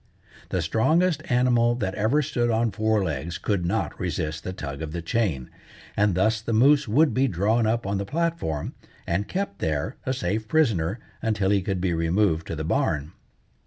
The 0.49 0.63
strongest 0.63 1.21
animal 1.31 1.75
that 1.75 1.93
ever 1.93 2.23
stood 2.23 2.49
on 2.49 2.71
four 2.71 3.03
legs 3.03 3.37
could 3.37 3.67
not 3.67 3.99
resist 3.99 4.43
the 4.43 4.51
tug 4.51 4.81
of 4.81 4.93
the 4.93 5.01
chain, 5.03 5.51
and 5.95 6.15
thus 6.15 6.41
the 6.41 6.53
moose 6.53 6.87
would 6.87 7.13
be 7.13 7.27
drawn 7.27 7.67
up 7.67 7.85
on 7.85 7.99
the 7.99 8.03
platform, 8.05 8.73
and 9.05 9.27
kept 9.27 9.59
there, 9.59 9.97
a 10.03 10.11
safe 10.11 10.47
prisoner, 10.47 10.97
until 11.21 11.51
he 11.51 11.61
could 11.61 11.79
be 11.81 11.93
removed 11.93 12.47
to 12.47 12.55
the 12.55 12.63
barn. 12.63 13.11